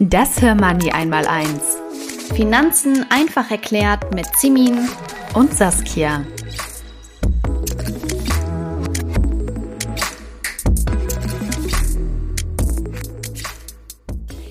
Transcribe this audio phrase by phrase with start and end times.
[0.00, 1.76] Das Hörmoney einmal eins.
[2.32, 4.88] Finanzen einfach erklärt mit Simin
[5.34, 6.24] und Saskia.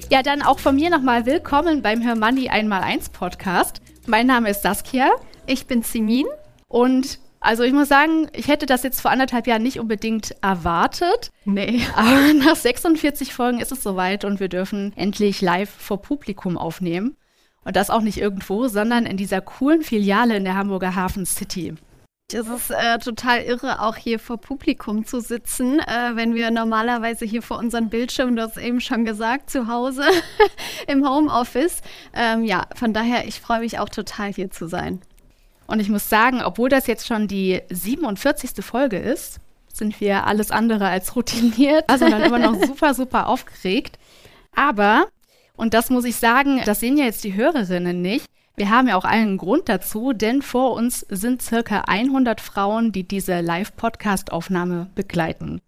[0.09, 3.82] Ja, dann auch von mir nochmal willkommen beim Hörmoney einmal eins Podcast.
[4.05, 5.11] Mein Name ist Saskia.
[5.45, 6.25] Ich bin Simin.
[6.68, 11.32] Und also ich muss sagen, ich hätte das jetzt vor anderthalb Jahren nicht unbedingt erwartet.
[11.46, 11.82] Nee.
[11.96, 17.15] Aber nach 46 Folgen ist es soweit und wir dürfen endlich live vor Publikum aufnehmen.
[17.64, 21.75] Und das auch nicht irgendwo, sondern in dieser coolen Filiale in der Hamburger Hafen City.
[22.33, 27.24] Es ist äh, total irre, auch hier vor Publikum zu sitzen, äh, wenn wir normalerweise
[27.24, 30.04] hier vor unseren Bildschirmen, du hast eben schon gesagt, zu Hause
[30.88, 31.82] im Homeoffice.
[32.14, 35.00] Ähm, ja, von daher, ich freue mich auch total hier zu sein.
[35.67, 38.66] Und ich muss sagen, obwohl das jetzt schon die 47.
[38.66, 39.39] Folge ist,
[39.71, 43.99] sind wir alles andere als routiniert, also dann immer noch super, super aufgeregt.
[44.55, 45.07] Aber,
[45.55, 48.95] und das muss ich sagen, das sehen ja jetzt die Hörerinnen nicht, wir haben ja
[48.95, 55.61] auch einen Grund dazu, denn vor uns sind circa 100 Frauen, die diese Live-Podcast-Aufnahme begleiten.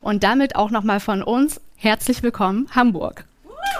[0.00, 3.26] Und damit auch nochmal von uns herzlich willkommen, Hamburg.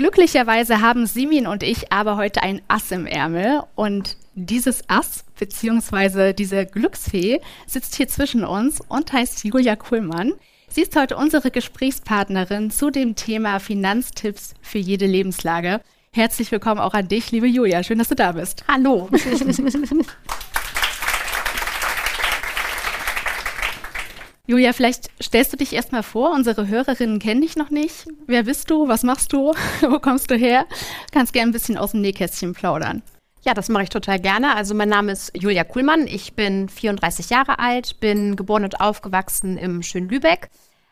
[0.00, 6.32] Glücklicherweise haben Simin und ich aber heute ein Ass im Ärmel und dieses Ass bzw.
[6.32, 10.32] diese Glücksfee sitzt hier zwischen uns und heißt Julia Kuhlmann.
[10.70, 15.82] Sie ist heute unsere Gesprächspartnerin zu dem Thema Finanztipps für jede Lebenslage.
[16.14, 17.82] Herzlich willkommen auch an dich, liebe Julia.
[17.82, 18.64] Schön, dass du da bist.
[18.68, 19.10] Hallo.
[24.50, 26.32] Julia, vielleicht stellst du dich erstmal vor.
[26.32, 28.08] Unsere Hörerinnen kennen dich noch nicht.
[28.26, 28.88] Wer bist du?
[28.88, 29.54] Was machst du?
[29.80, 30.66] Wo kommst du her?
[31.12, 33.02] Kannst gerne ein bisschen aus dem Nähkästchen plaudern.
[33.42, 34.56] Ja, das mache ich total gerne.
[34.56, 36.08] Also mein Name ist Julia Kuhlmann.
[36.08, 40.50] Ich bin 34 Jahre alt, bin geboren und aufgewachsen im schönen Lübeck,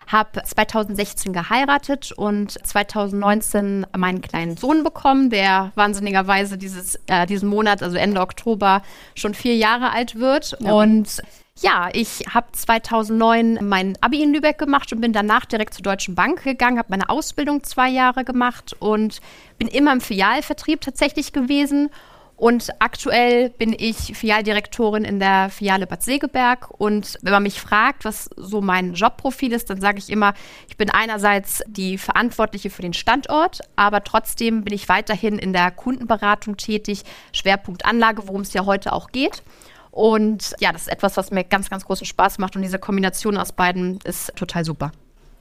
[0.09, 7.83] habe 2016 geheiratet und 2019 meinen kleinen Sohn bekommen, der wahnsinnigerweise dieses, äh, diesen Monat,
[7.83, 8.83] also Ende Oktober,
[9.15, 10.57] schon vier Jahre alt wird.
[10.61, 10.73] Ja.
[10.73, 11.23] Und
[11.61, 16.15] ja, ich habe 2009 mein Abi in Lübeck gemacht und bin danach direkt zur Deutschen
[16.15, 19.21] Bank gegangen, habe meine Ausbildung zwei Jahre gemacht und
[19.59, 21.91] bin immer im Filialvertrieb tatsächlich gewesen.
[22.39, 26.71] Und aktuell bin ich Filialdirektorin in der Filiale Bad Segeberg.
[26.79, 30.35] Und wenn man mich fragt, was so mein Jobprofil ist, dann sage ich immer,
[30.69, 35.73] ich bin einerseits die Verantwortliche für den Standort, aber trotzdem bin ich weiterhin in der
[35.73, 39.43] Kundenberatung tätig, Schwerpunkt Anlage, worum es ja heute auch geht.
[39.91, 42.55] Und ja, das ist etwas, was mir ganz, ganz großen Spaß macht.
[42.55, 44.93] Und diese Kombination aus beiden ist total super.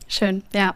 [0.07, 0.73] Schön, ja.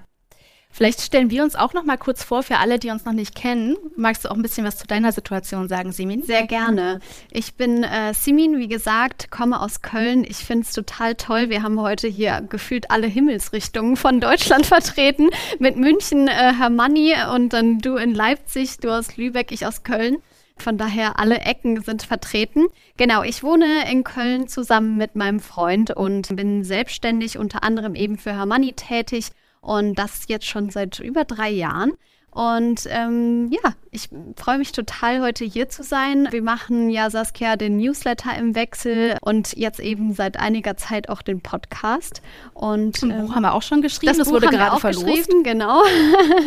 [0.72, 3.36] Vielleicht stellen wir uns auch noch mal kurz vor für alle, die uns noch nicht
[3.36, 3.76] kennen.
[3.98, 6.24] Magst du auch ein bisschen was zu deiner Situation sagen, Simin?
[6.24, 7.02] Sehr gerne.
[7.30, 10.24] Ich bin äh, Simin, wie gesagt, komme aus Köln.
[10.24, 11.50] Ich finde es total toll.
[11.50, 15.30] Wir haben heute hier gefühlt alle Himmelsrichtungen von Deutschland vertreten.
[15.60, 20.18] Mit München, äh, Hermanni und dann du in Leipzig, du aus Lübeck, ich aus Köln.
[20.58, 22.68] Von daher, alle Ecken sind vertreten.
[22.96, 28.18] Genau, ich wohne in Köln zusammen mit meinem Freund und bin selbstständig unter anderem eben
[28.18, 31.94] für Hermanni tätig und das jetzt schon seit über drei Jahren.
[32.34, 34.08] Und ähm, ja, ich
[34.38, 36.30] freue mich total, heute hier zu sein.
[36.32, 41.22] Wir machen ja, Saskia, den Newsletter im Wechsel und jetzt eben seit einiger Zeit auch
[41.22, 42.22] den Podcast.
[42.54, 44.12] Und ähm, Buch haben wir auch schon geschrieben.
[44.12, 45.06] Das, das Buch wurde haben gerade wir auch verlost.
[45.06, 45.84] geschrieben, genau.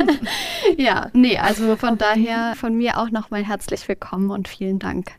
[0.79, 5.13] ja, nee, also von daher von mir auch nochmal herzlich willkommen und vielen Dank.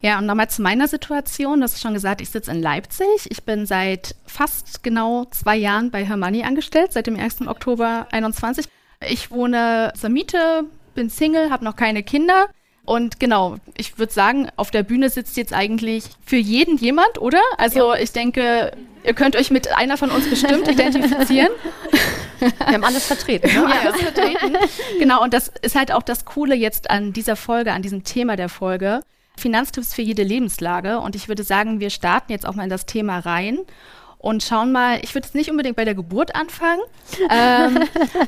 [0.00, 1.58] Ja, und nochmal zu meiner Situation.
[1.58, 3.08] Du hast schon gesagt, ich sitze in Leipzig.
[3.30, 7.48] Ich bin seit fast genau zwei Jahren bei Hermanni angestellt, seit dem 1.
[7.48, 8.66] Oktober 21.
[9.08, 10.64] Ich wohne zur Miete,
[10.94, 12.46] bin Single, habe noch keine Kinder.
[12.84, 17.42] Und genau, ich würde sagen, auf der Bühne sitzt jetzt eigentlich für jeden jemand, oder?
[17.58, 18.00] Also ja.
[18.00, 18.72] ich denke,
[19.02, 21.50] ihr könnt euch mit einer von uns bestimmt identifizieren.
[22.38, 23.48] Wir haben alles vertreten.
[23.48, 23.68] Ne?
[23.68, 24.56] Ja, alles vertreten.
[25.00, 28.36] Genau, und das ist halt auch das Coole jetzt an dieser Folge, an diesem Thema
[28.36, 29.02] der Folge.
[29.38, 31.00] Finanztipps für jede Lebenslage.
[31.00, 33.60] Und ich würde sagen, wir starten jetzt auch mal in das Thema rein
[34.18, 36.82] und schauen mal, ich würde jetzt nicht unbedingt bei der Geburt anfangen,
[37.30, 37.78] ähm,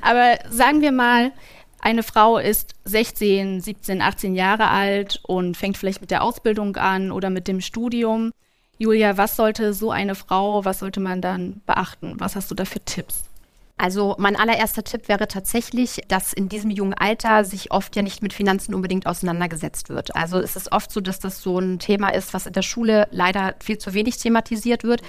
[0.02, 1.32] aber sagen wir mal,
[1.80, 7.10] eine Frau ist 16, 17, 18 Jahre alt und fängt vielleicht mit der Ausbildung an
[7.10, 8.32] oder mit dem Studium.
[8.78, 12.14] Julia, was sollte so eine Frau, was sollte man dann beachten?
[12.18, 13.29] Was hast du da für Tipps?
[13.80, 18.22] Also mein allererster Tipp wäre tatsächlich, dass in diesem jungen Alter sich oft ja nicht
[18.22, 20.14] mit Finanzen unbedingt auseinandergesetzt wird.
[20.14, 23.08] Also es ist oft so, dass das so ein Thema ist, was in der Schule
[23.10, 25.00] leider viel zu wenig thematisiert wird.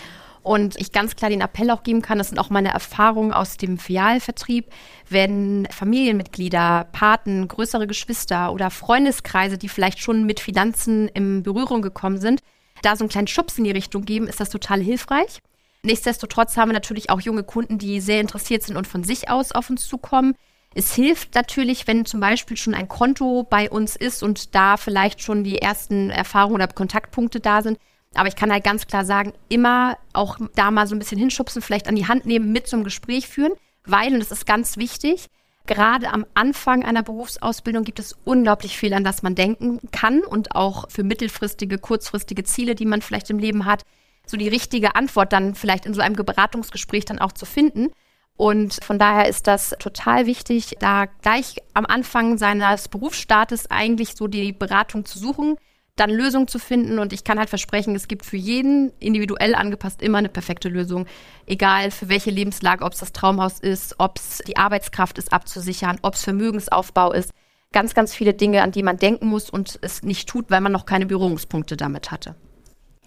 [0.41, 3.57] Und ich ganz klar den Appell auch geben kann, das sind auch meine Erfahrungen aus
[3.57, 4.67] dem Filialvertrieb,
[5.09, 12.19] wenn Familienmitglieder, Paten, größere Geschwister oder Freundeskreise, die vielleicht schon mit Finanzen in Berührung gekommen
[12.21, 12.39] sind,
[12.83, 15.41] da so einen kleinen Schubs in die Richtung geben, ist das total hilfreich.
[15.83, 19.51] Nichtsdestotrotz haben wir natürlich auch junge Kunden, die sehr interessiert sind und von sich aus
[19.51, 20.35] auf uns zukommen.
[20.75, 25.21] Es hilft natürlich, wenn zum Beispiel schon ein Konto bei uns ist und da vielleicht
[25.21, 27.77] schon die ersten Erfahrungen oder Kontaktpunkte da sind.
[28.13, 31.61] Aber ich kann halt ganz klar sagen, immer auch da mal so ein bisschen hinschubsen,
[31.61, 33.53] vielleicht an die Hand nehmen, mit zum Gespräch führen,
[33.85, 35.27] weil, und das ist ganz wichtig,
[35.65, 40.55] gerade am Anfang einer Berufsausbildung gibt es unglaublich viel, an das man denken kann und
[40.55, 43.83] auch für mittelfristige, kurzfristige Ziele, die man vielleicht im Leben hat,
[44.31, 47.89] so die richtige Antwort dann vielleicht in so einem Beratungsgespräch dann auch zu finden.
[48.37, 54.27] Und von daher ist das total wichtig, da gleich am Anfang seines Berufsstartes eigentlich so
[54.27, 55.57] die Beratung zu suchen,
[55.95, 56.97] dann Lösungen zu finden.
[56.97, 61.05] Und ich kann halt versprechen, es gibt für jeden individuell angepasst immer eine perfekte Lösung.
[61.45, 65.99] Egal für welche Lebenslage, ob es das Traumhaus ist, ob es die Arbeitskraft ist abzusichern,
[66.01, 67.31] ob es Vermögensaufbau ist.
[67.73, 70.71] Ganz, ganz viele Dinge, an die man denken muss und es nicht tut, weil man
[70.71, 72.35] noch keine Berührungspunkte damit hatte.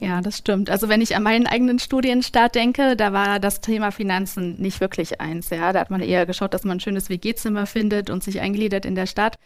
[0.01, 0.71] Ja, das stimmt.
[0.71, 5.21] Also wenn ich an meinen eigenen Studienstart denke, da war das Thema Finanzen nicht wirklich
[5.21, 5.51] eins.
[5.51, 8.85] Ja, da hat man eher geschaut, dass man ein schönes WG-Zimmer findet und sich eingliedert
[8.85, 9.39] in der Stadt.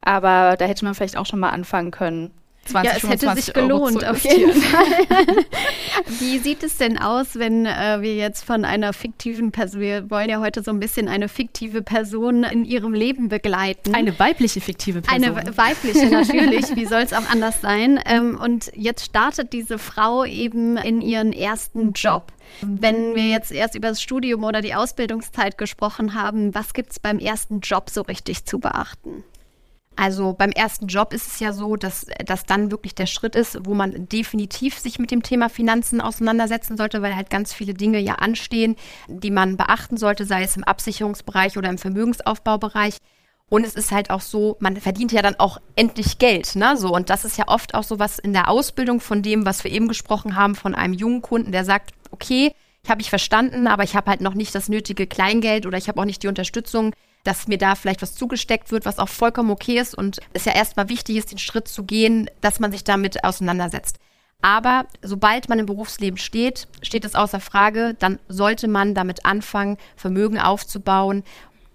[0.00, 2.32] Aber da hätte man vielleicht auch schon mal anfangen können,
[2.64, 5.26] 20, ja, es hätte sich gelohnt, auf jeden Fall.
[6.20, 10.30] Wie sieht es denn aus, wenn äh, wir jetzt von einer fiktiven Person, wir wollen
[10.30, 13.94] ja heute so ein bisschen eine fiktive Person in ihrem Leben begleiten.
[13.94, 15.36] Eine weibliche fiktive Person.
[15.36, 16.76] Eine weibliche, natürlich.
[16.76, 17.98] Wie soll es auch anders sein?
[18.06, 22.32] Ähm, und jetzt startet diese Frau eben in ihren ersten Job.
[22.60, 27.00] Wenn wir jetzt erst über das Studium oder die Ausbildungszeit gesprochen haben, was gibt es
[27.00, 29.24] beim ersten Job so richtig zu beachten?
[29.94, 33.58] Also beim ersten Job ist es ja so, dass das dann wirklich der Schritt ist,
[33.66, 37.98] wo man definitiv sich mit dem Thema Finanzen auseinandersetzen sollte, weil halt ganz viele Dinge
[37.98, 38.76] ja anstehen,
[39.08, 42.96] die man beachten sollte, sei es im Absicherungsbereich oder im Vermögensaufbaubereich.
[43.50, 46.74] Und es ist halt auch so, man verdient ja dann auch endlich Geld, ne?
[46.78, 49.62] So und das ist ja oft auch so was in der Ausbildung von dem, was
[49.62, 53.66] wir eben gesprochen haben, von einem jungen Kunden, der sagt, okay, ich habe ich verstanden,
[53.66, 56.28] aber ich habe halt noch nicht das nötige Kleingeld oder ich habe auch nicht die
[56.28, 56.94] Unterstützung
[57.24, 60.54] dass mir da vielleicht was zugesteckt wird, was auch vollkommen okay ist und es ja
[60.54, 63.98] erstmal wichtig ist, den Schritt zu gehen, dass man sich damit auseinandersetzt.
[64.42, 69.78] Aber sobald man im Berufsleben steht, steht es außer Frage, dann sollte man damit anfangen,
[69.94, 71.22] Vermögen aufzubauen,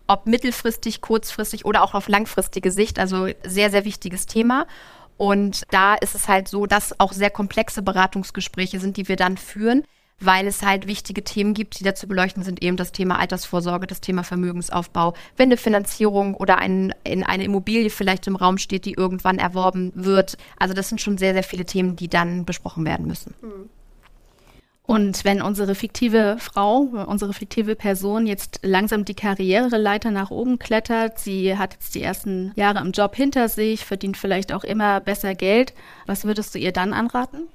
[0.05, 2.99] ob mittelfristig, kurzfristig oder auch auf langfristige Sicht.
[2.99, 4.67] Also sehr, sehr wichtiges Thema.
[5.15, 9.37] Und da ist es halt so, dass auch sehr komplexe Beratungsgespräche sind, die wir dann
[9.37, 9.83] führen,
[10.19, 13.85] weil es halt wichtige Themen gibt, die da zu beleuchten sind, eben das Thema Altersvorsorge,
[13.85, 18.85] das Thema Vermögensaufbau, wenn eine Finanzierung oder ein, in eine Immobilie vielleicht im Raum steht,
[18.85, 20.37] die irgendwann erworben wird.
[20.57, 23.35] Also das sind schon sehr, sehr viele Themen, die dann besprochen werden müssen.
[23.41, 23.69] Mhm.
[24.87, 26.77] Und wenn unsere fiktive Frau,
[27.07, 32.53] unsere fiktive Person jetzt langsam die Karriereleiter nach oben klettert, sie hat jetzt die ersten
[32.55, 35.73] Jahre im Job hinter sich, verdient vielleicht auch immer besser Geld,
[36.05, 37.49] was würdest du ihr dann anraten?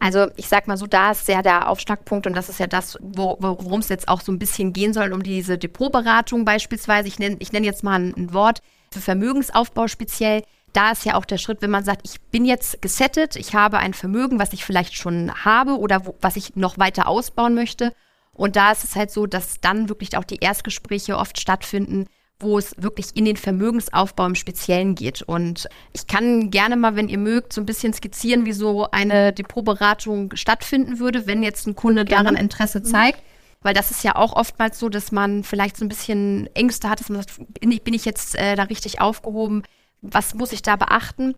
[0.00, 2.96] Also ich sag mal so, da ist ja der Aufschlagpunkt und das ist ja das,
[3.00, 7.08] wo, worum es jetzt auch so ein bisschen gehen soll, um diese Depotberatung beispielsweise.
[7.08, 8.62] Ich nenne ich nenn jetzt mal ein, ein Wort
[8.92, 10.42] für Vermögensaufbau speziell.
[10.72, 13.78] Da ist ja auch der Schritt, wenn man sagt, ich bin jetzt gesettet, ich habe
[13.78, 17.92] ein Vermögen, was ich vielleicht schon habe oder wo, was ich noch weiter ausbauen möchte.
[18.32, 22.06] Und da ist es halt so, dass dann wirklich auch die Erstgespräche oft stattfinden,
[22.40, 25.22] wo es wirklich in den Vermögensaufbau im Speziellen geht.
[25.22, 29.32] Und ich kann gerne mal, wenn ihr mögt, so ein bisschen skizzieren, wie so eine
[29.32, 33.20] Depotberatung stattfinden würde, wenn jetzt ein Kunde daran Interesse zeigt.
[33.60, 37.00] Weil das ist ja auch oftmals so, dass man vielleicht so ein bisschen Ängste hat,
[37.00, 39.64] dass man sagt, bin ich, bin ich jetzt äh, da richtig aufgehoben?
[40.00, 41.34] Was muss ich da beachten?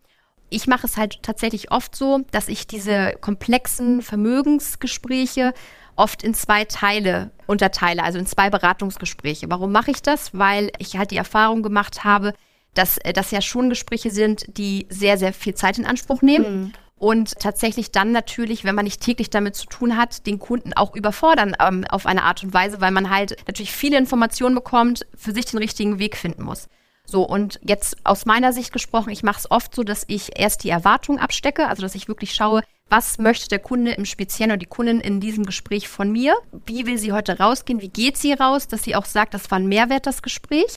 [0.51, 5.53] Ich mache es halt tatsächlich oft so, dass ich diese komplexen Vermögensgespräche
[5.95, 9.49] oft in zwei Teile unterteile, also in zwei Beratungsgespräche.
[9.49, 10.37] Warum mache ich das?
[10.37, 12.33] Weil ich halt die Erfahrung gemacht habe,
[12.73, 16.61] dass äh, das ja schon Gespräche sind, die sehr, sehr viel Zeit in Anspruch nehmen.
[16.61, 16.73] Mhm.
[16.97, 20.95] Und tatsächlich dann natürlich, wenn man nicht täglich damit zu tun hat, den Kunden auch
[20.95, 25.31] überfordern ähm, auf eine Art und Weise, weil man halt natürlich viele Informationen bekommt, für
[25.31, 26.69] sich den richtigen Weg finden muss.
[27.11, 30.63] So, und jetzt aus meiner Sicht gesprochen, ich mache es oft so, dass ich erst
[30.63, 34.57] die Erwartung abstecke, also dass ich wirklich schaue, was möchte der Kunde im Speziellen oder
[34.57, 36.35] die Kundin in diesem Gespräch von mir?
[36.65, 37.81] Wie will sie heute rausgehen?
[37.81, 38.69] Wie geht sie raus?
[38.69, 40.75] Dass sie auch sagt, das war ein Mehrwert, das Gespräch.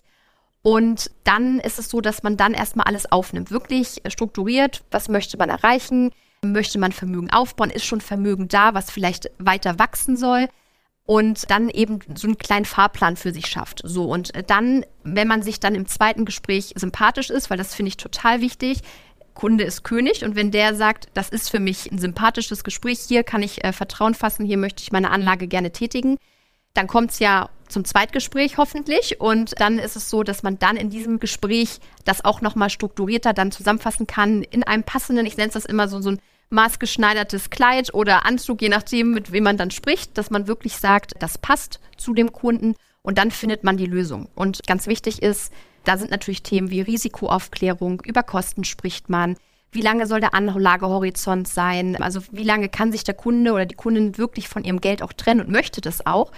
[0.63, 3.53] Und dann ist es so, dass man dann erstmal alles aufnimmt.
[3.53, 6.11] Wirklich strukturiert, was möchte man erreichen?
[6.43, 7.71] Möchte man Vermögen aufbauen?
[7.71, 10.49] Ist schon Vermögen da, was vielleicht weiter wachsen soll?
[11.07, 13.83] Und dann eben so einen kleinen Fahrplan für sich schafft.
[13.85, 17.89] So, und dann, wenn man sich dann im zweiten Gespräch sympathisch ist, weil das finde
[17.89, 18.81] ich total wichtig,
[19.35, 23.25] Kunde ist König und wenn der sagt, das ist für mich ein sympathisches Gespräch, hier
[23.25, 26.17] kann ich äh, Vertrauen fassen, hier möchte ich meine Anlage gerne tätigen,
[26.73, 30.77] dann kommt es ja zum Zweitgespräch hoffentlich und dann ist es so, dass man dann
[30.77, 35.49] in diesem Gespräch das auch nochmal strukturierter dann zusammenfassen kann in einem passenden, ich nenne
[35.49, 36.21] es das immer so, so ein
[36.51, 41.15] maßgeschneidertes Kleid oder Anzug, je nachdem, mit wem man dann spricht, dass man wirklich sagt,
[41.19, 44.29] das passt zu dem Kunden und dann findet man die Lösung.
[44.35, 45.53] Und ganz wichtig ist,
[45.85, 49.37] da sind natürlich Themen wie Risikoaufklärung, über Kosten spricht man,
[49.75, 53.75] wie lange soll der Anlagehorizont sein, also wie lange kann sich der Kunde oder die
[53.75, 56.31] Kundin wirklich von ihrem Geld auch trennen und möchte das auch.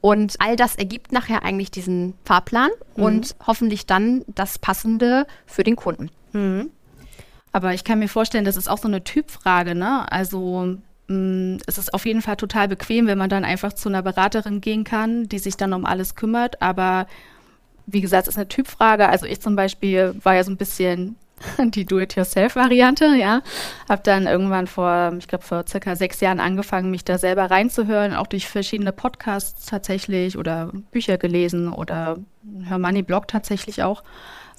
[0.00, 3.02] Und all das ergibt nachher eigentlich diesen Fahrplan mhm.
[3.02, 6.10] und hoffentlich dann das Passende für den Kunden.
[6.32, 6.70] Mhm.
[7.52, 10.10] Aber ich kann mir vorstellen, das ist auch so eine Typfrage, ne?
[10.10, 10.76] Also
[11.08, 14.60] mm, es ist auf jeden Fall total bequem, wenn man dann einfach zu einer Beraterin
[14.60, 16.62] gehen kann, die sich dann um alles kümmert.
[16.62, 17.06] Aber
[17.86, 19.08] wie gesagt, es ist eine Typfrage.
[19.08, 21.16] Also ich zum Beispiel war ja so ein bisschen
[21.58, 23.42] die Do-it-yourself-Variante, ja.
[23.88, 28.14] Hab dann irgendwann vor, ich glaube vor circa sechs Jahren angefangen, mich da selber reinzuhören,
[28.14, 32.18] auch durch verschiedene Podcasts tatsächlich oder Bücher gelesen oder
[32.64, 34.02] Hermanni-Blog tatsächlich auch.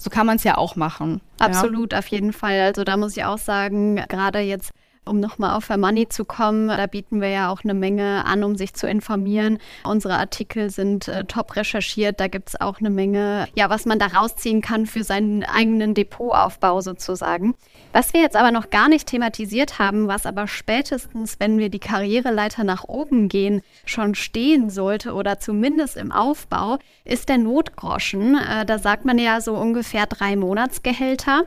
[0.02, 1.20] So kann man es ja auch machen.
[1.38, 2.00] Absolut, ja.
[2.00, 2.60] auf jeden Fall.
[2.60, 4.72] Also da muss ich auch sagen, gerade jetzt
[5.04, 8.56] um nochmal auf Money zu kommen, da bieten wir ja auch eine Menge an, um
[8.56, 9.58] sich zu informieren.
[9.84, 12.20] Unsere Artikel sind äh, top recherchiert.
[12.20, 15.94] Da gibt es auch eine Menge, ja, was man da rausziehen kann für seinen eigenen
[15.94, 17.54] Depotaufbau sozusagen.
[17.92, 21.78] Was wir jetzt aber noch gar nicht thematisiert haben, was aber spätestens, wenn wir die
[21.78, 28.36] Karriereleiter nach oben gehen, schon stehen sollte oder zumindest im Aufbau, ist der Notgroschen.
[28.36, 31.42] Äh, da sagt man ja so ungefähr drei Monatsgehälter.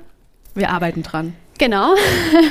[0.53, 1.33] Wir arbeiten dran.
[1.57, 1.95] Genau.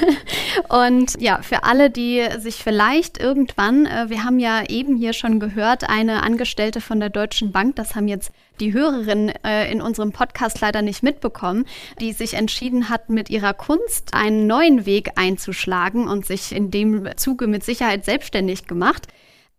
[0.68, 5.40] Und ja, für alle, die sich vielleicht irgendwann, äh, wir haben ja eben hier schon
[5.40, 10.12] gehört, eine Angestellte von der Deutschen Bank, das haben jetzt die Hörerinnen äh, in unserem
[10.12, 11.66] Podcast leider nicht mitbekommen,
[12.00, 17.08] die sich entschieden hat, mit ihrer Kunst einen neuen Weg einzuschlagen und sich in dem
[17.16, 19.08] Zuge mit Sicherheit selbstständig gemacht.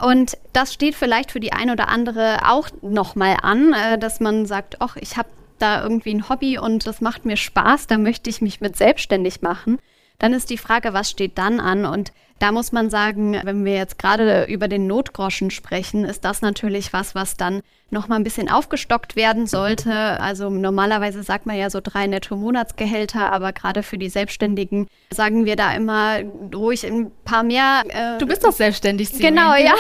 [0.02, 4.48] Und das steht vielleicht für die ein oder andere auch nochmal an, äh, dass man
[4.48, 8.30] sagt, ach, ich habe da irgendwie ein Hobby und das macht mir Spaß, da möchte
[8.30, 9.80] ich mich mit selbstständig machen.
[10.20, 11.86] Dann ist die Frage, was steht dann an?
[11.86, 16.42] Und da muss man sagen, wenn wir jetzt gerade über den Notgroschen sprechen, ist das
[16.42, 19.94] natürlich was, was dann noch mal ein bisschen aufgestockt werden sollte.
[19.94, 25.56] Also normalerweise sagt man ja so drei Netto-Monatsgehälter, aber gerade für die Selbstständigen sagen wir
[25.56, 26.18] da immer
[26.54, 27.84] ruhig ein paar mehr.
[27.88, 29.36] Äh, du bist doch selbstständig, Simon.
[29.36, 29.74] Genau, ja.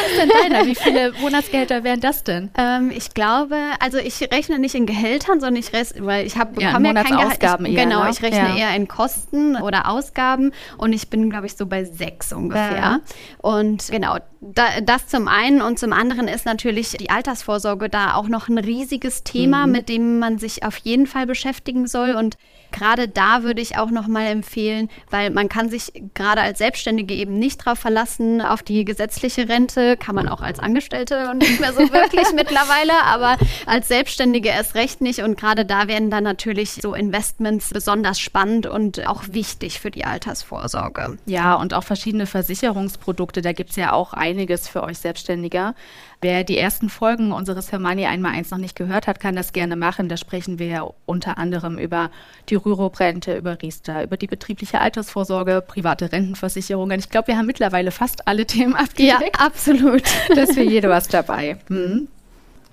[0.65, 2.50] Wie viele Monatsgehälter wären das denn?
[2.65, 6.59] Ähm, ich glaube, also ich rechne nicht in Gehältern, sondern ich rechne, weil ich habe
[6.62, 7.67] ja, bekomme ja kein Gehalt.
[7.67, 8.09] Ich, genau, ne?
[8.09, 8.55] ich rechne ja.
[8.55, 12.75] eher in Kosten oder Ausgaben und ich bin, glaube ich, so bei sechs ungefähr.
[12.75, 13.00] Ja.
[13.39, 18.27] Und genau, da, das zum einen und zum anderen ist natürlich die Altersvorsorge da auch
[18.27, 19.71] noch ein riesiges Thema, mhm.
[19.71, 22.11] mit dem man sich auf jeden Fall beschäftigen soll.
[22.11, 22.37] Und
[22.75, 27.13] gerade da würde ich auch noch mal empfehlen, weil man kann sich gerade als Selbstständige
[27.13, 31.62] eben nicht darauf verlassen, auf die gesetzliche Rente, kann man auch als Angestellte und nicht
[31.62, 35.20] mehr so wirklich mittlerweile, aber als Selbstständige erst recht nicht.
[35.20, 40.03] Und gerade da werden dann natürlich so Investments besonders spannend und auch wichtig für die
[40.03, 41.17] Altersvorsorge.
[41.25, 45.75] Ja, und auch verschiedene Versicherungsprodukte, da gibt es ja auch einiges für euch Selbstständiger.
[46.22, 49.75] Wer die ersten Folgen unseres Hermani einmal eins noch nicht gehört hat, kann das gerne
[49.75, 50.10] machen.
[50.10, 52.10] Da sprechen wir ja unter anderem über
[52.50, 57.00] die Rürup-Rente, über Riester, über die betriebliche Altersvorsorge, private Rentenversicherungen.
[57.00, 59.38] Ich glaube, wir haben mittlerweile fast alle Themen abgedeckt.
[59.38, 60.03] Ja, absolut.
[60.29, 61.57] Da ist für jede was dabei.
[61.67, 62.07] Hm.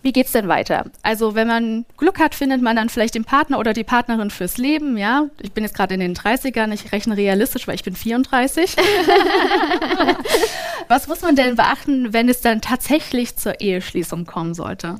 [0.02, 0.86] Wie geht's denn weiter?
[1.02, 4.58] Also, wenn man Glück hat, findet man dann vielleicht den Partner oder die Partnerin fürs
[4.58, 5.28] Leben, ja?
[5.40, 8.76] Ich bin jetzt gerade in den 30ern, ich rechne realistisch, weil ich bin 34.
[10.88, 14.96] Was muss man denn beachten, wenn es dann tatsächlich zur Eheschließung kommen sollte?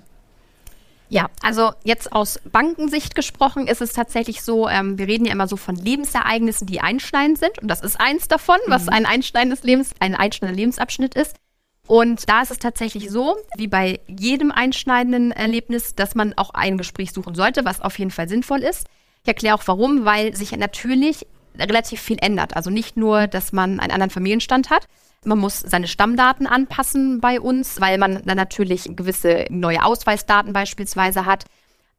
[1.13, 5.47] Ja, also jetzt aus Bankensicht gesprochen ist es tatsächlich so, ähm, wir reden ja immer
[5.47, 7.59] so von Lebensereignissen, die einschneidend sind.
[7.59, 8.71] Und das ist eins davon, mhm.
[8.71, 11.37] was ein einschneidendes Lebens, ein einschneidender Lebensabschnitt ist.
[11.87, 16.79] Und da ist es tatsächlich so, wie bei jedem einschneidenden Erlebnis, dass man auch ein
[16.79, 18.87] Gespräch suchen sollte, was auf jeden Fall sinnvoll ist.
[19.21, 21.27] Ich erkläre auch warum, weil sich natürlich
[21.59, 22.57] relativ viel ändert.
[22.57, 24.87] Also nicht nur, dass man einen anderen Familienstand hat.
[25.25, 31.27] Man muss seine Stammdaten anpassen bei uns, weil man dann natürlich gewisse neue Ausweisdaten beispielsweise
[31.27, 31.45] hat.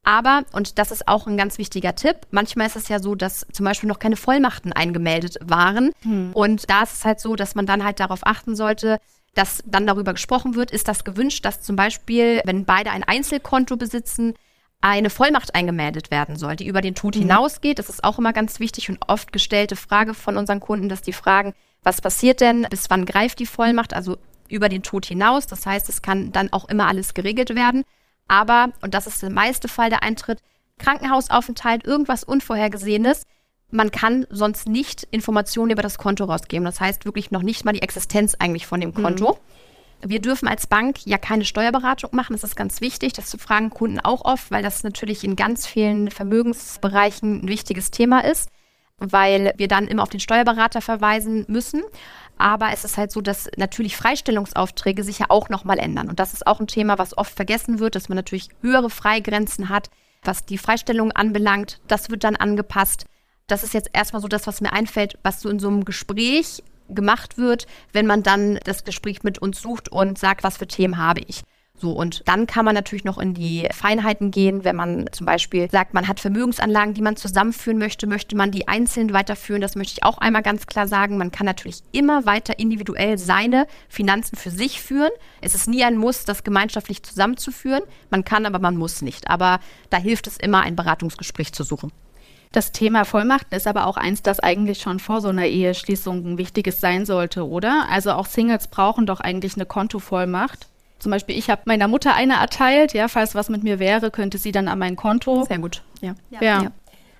[0.03, 3.47] Aber, und das ist auch ein ganz wichtiger Tipp, manchmal ist es ja so, dass
[3.53, 5.91] zum Beispiel noch keine Vollmachten eingemeldet waren.
[6.01, 6.31] Hm.
[6.33, 8.99] Und da ist es halt so, dass man dann halt darauf achten sollte,
[9.33, 13.77] dass dann darüber gesprochen wird, ist das gewünscht, dass zum Beispiel, wenn beide ein Einzelkonto
[13.77, 14.35] besitzen,
[14.81, 17.21] eine Vollmacht eingemeldet werden soll, die über den Tod mhm.
[17.21, 17.79] hinausgeht.
[17.79, 21.13] Das ist auch immer ganz wichtig und oft gestellte Frage von unseren Kunden, dass die
[21.13, 21.53] fragen,
[21.83, 24.17] was passiert denn, bis wann greift die Vollmacht, also
[24.49, 25.47] über den Tod hinaus.
[25.47, 27.83] Das heißt, es kann dann auch immer alles geregelt werden.
[28.27, 30.39] Aber, und das ist der meiste Fall der Eintritt,
[30.79, 33.23] Krankenhausaufenthalt, irgendwas Unvorhergesehenes,
[33.73, 36.63] man kann sonst nicht Informationen über das Konto rausgeben.
[36.63, 39.01] Das heißt wirklich noch nicht mal die Existenz eigentlich von dem mhm.
[39.01, 39.33] Konto.
[40.03, 40.09] Mhm.
[40.09, 42.33] Wir dürfen als Bank ja keine Steuerberatung machen.
[42.33, 43.13] Das ist ganz wichtig.
[43.13, 48.23] Das fragen Kunden auch oft, weil das natürlich in ganz vielen Vermögensbereichen ein wichtiges Thema
[48.23, 48.49] ist.
[49.11, 51.83] Weil wir dann immer auf den Steuerberater verweisen müssen.
[52.37, 56.09] Aber es ist halt so, dass natürlich Freistellungsaufträge sich ja auch nochmal ändern.
[56.09, 59.69] Und das ist auch ein Thema, was oft vergessen wird, dass man natürlich höhere Freigrenzen
[59.69, 59.89] hat,
[60.23, 61.79] was die Freistellung anbelangt.
[61.87, 63.05] Das wird dann angepasst.
[63.47, 66.63] Das ist jetzt erstmal so das, was mir einfällt, was so in so einem Gespräch
[66.89, 70.97] gemacht wird, wenn man dann das Gespräch mit uns sucht und sagt, was für Themen
[70.97, 71.43] habe ich.
[71.83, 75.69] So, und dann kann man natürlich noch in die Feinheiten gehen, wenn man zum Beispiel
[75.69, 79.59] sagt, man hat Vermögensanlagen, die man zusammenführen möchte, möchte man die einzeln weiterführen.
[79.59, 81.17] Das möchte ich auch einmal ganz klar sagen.
[81.17, 85.11] Man kann natürlich immer weiter individuell seine Finanzen für sich führen.
[85.41, 87.83] Es ist nie ein Muss, das gemeinschaftlich zusammenzuführen.
[88.09, 89.29] Man kann, aber man muss nicht.
[89.29, 91.91] Aber da hilft es immer, ein Beratungsgespräch zu suchen.
[92.53, 96.37] Das Thema Vollmachten ist aber auch eins, das eigentlich schon vor so einer Eheschließung ein
[96.37, 97.87] wichtiges sein sollte, oder?
[97.89, 100.67] Also auch Singles brauchen doch eigentlich eine Kontovollmacht.
[101.03, 104.37] Zum Beispiel, ich habe meiner Mutter eine erteilt, ja, falls was mit mir wäre, könnte
[104.37, 105.43] sie dann an mein Konto.
[105.43, 106.15] Sehr gut, ja.
[106.29, 106.41] ja.
[106.41, 106.71] ja.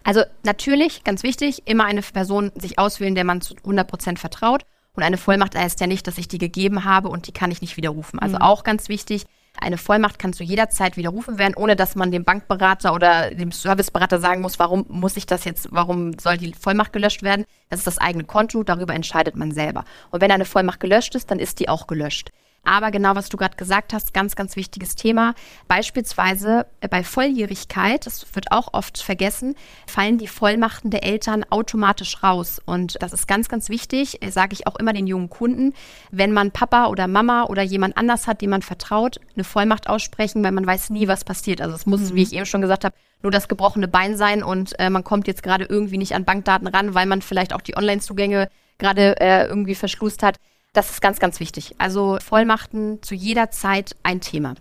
[0.06, 4.64] Also natürlich, ganz wichtig, immer eine Person sich auswählen, der man zu 100 Prozent vertraut.
[4.96, 7.60] Und eine Vollmacht heißt ja nicht, dass ich die gegeben habe und die kann ich
[7.60, 8.20] nicht widerrufen.
[8.20, 8.42] Also mhm.
[8.42, 9.26] auch ganz wichtig,
[9.60, 13.52] eine Vollmacht kann zu jeder Zeit widerrufen werden, ohne dass man dem Bankberater oder dem
[13.52, 17.46] Serviceberater sagen muss, warum muss ich das jetzt, warum soll die Vollmacht gelöscht werden?
[17.70, 19.84] Das ist das eigene Konto, darüber entscheidet man selber.
[20.10, 22.32] Und wenn eine Vollmacht gelöscht ist, dann ist die auch gelöscht.
[22.66, 25.36] Aber genau, was du gerade gesagt hast, ganz, ganz wichtiges Thema.
[25.68, 29.56] Beispielsweise äh, bei Volljährigkeit, das wird auch oft vergessen,
[29.86, 32.62] fallen die Vollmachten der Eltern automatisch raus.
[32.66, 35.74] Und das ist ganz, ganz wichtig, äh, sage ich auch immer den jungen Kunden,
[36.12, 40.42] wenn man Papa oder Mama oder jemand anders hat, dem man vertraut, eine Vollmacht aussprechen,
[40.44, 41.60] weil man weiß nie, was passiert.
[41.60, 42.16] Also es muss, mhm.
[42.16, 45.28] wie ich eben schon gesagt habe, nur das gebrochene Bein sein und äh, man kommt
[45.28, 49.48] jetzt gerade irgendwie nicht an Bankdaten ran, weil man vielleicht auch die Online-Zugänge gerade äh,
[49.48, 50.38] irgendwie verschlust hat.
[50.74, 51.76] Das ist ganz, ganz wichtig.
[51.78, 54.56] Also Vollmachten zu jeder Zeit ein Thema.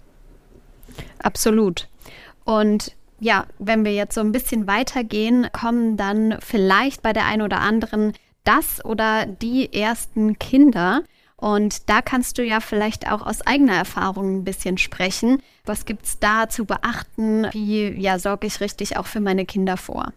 [1.22, 1.88] Absolut.
[2.44, 7.42] Und ja, wenn wir jetzt so ein bisschen weitergehen, kommen dann vielleicht bei der einen
[7.42, 8.12] oder anderen
[8.44, 11.02] das oder die ersten Kinder.
[11.36, 15.42] Und da kannst du ja vielleicht auch aus eigener Erfahrung ein bisschen sprechen.
[15.64, 17.48] Was gibt es da zu beachten?
[17.52, 20.12] Wie ja, sorge ich richtig auch für meine Kinder vor?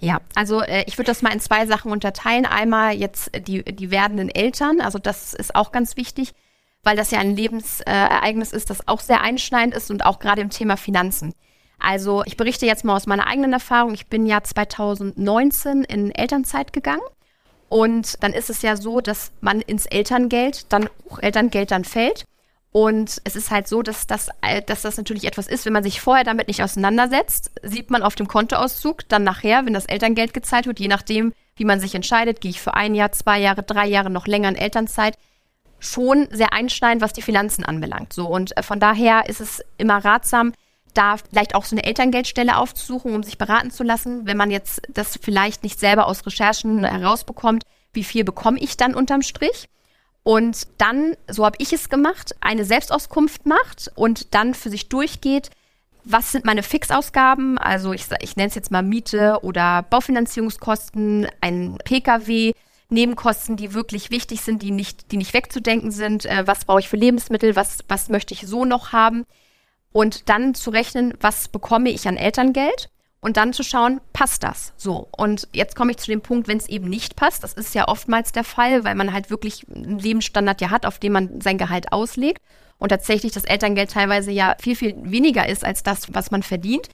[0.00, 2.46] Ja, also äh, ich würde das mal in zwei Sachen unterteilen.
[2.46, 6.34] Einmal jetzt die, die werdenden Eltern, also das ist auch ganz wichtig,
[6.82, 10.50] weil das ja ein Lebensereignis ist, das auch sehr einschneidend ist und auch gerade im
[10.50, 11.34] Thema Finanzen.
[11.78, 13.92] Also ich berichte jetzt mal aus meiner eigenen Erfahrung.
[13.94, 17.02] Ich bin ja 2019 in Elternzeit gegangen.
[17.68, 20.88] Und dann ist es ja so, dass man ins Elterngeld, dann
[21.20, 22.24] Elterngeld dann fällt.
[22.76, 25.82] Und es ist halt so, dass das, äh, dass das natürlich etwas ist, wenn man
[25.82, 30.34] sich vorher damit nicht auseinandersetzt, sieht man auf dem Kontoauszug, dann nachher, wenn das Elterngeld
[30.34, 33.62] gezahlt wird, je nachdem, wie man sich entscheidet, gehe ich für ein Jahr, zwei Jahre,
[33.62, 35.16] drei Jahre noch länger in Elternzeit,
[35.78, 38.12] schon sehr einschneidend, was die Finanzen anbelangt.
[38.12, 40.52] So und äh, von daher ist es immer ratsam,
[40.92, 44.82] da vielleicht auch so eine Elterngeldstelle aufzusuchen, um sich beraten zu lassen, wenn man jetzt
[44.90, 49.66] das vielleicht nicht selber aus Recherchen herausbekommt, wie viel bekomme ich dann unterm Strich?
[50.26, 55.50] Und dann, so habe ich es gemacht, eine Selbstauskunft macht und dann für sich durchgeht,
[56.02, 61.78] was sind meine Fixausgaben, also ich, ich nenne es jetzt mal Miete oder Baufinanzierungskosten, ein
[61.84, 62.54] Pkw,
[62.88, 66.88] Nebenkosten, die wirklich wichtig sind, die nicht, die nicht wegzudenken sind, äh, was brauche ich
[66.88, 69.26] für Lebensmittel, was, was möchte ich so noch haben?
[69.92, 74.72] Und dann zu rechnen, was bekomme ich an Elterngeld und dann zu schauen, passt das
[74.76, 75.08] so?
[75.16, 77.88] Und jetzt komme ich zu dem Punkt, wenn es eben nicht passt, das ist ja
[77.88, 81.58] oftmals der Fall, weil man halt wirklich einen Lebensstandard ja hat, auf dem man sein
[81.58, 82.42] Gehalt auslegt
[82.78, 86.88] und tatsächlich das Elterngeld teilweise ja viel, viel weniger ist als das, was man verdient.